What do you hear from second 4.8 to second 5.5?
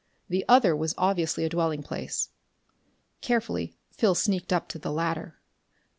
latter.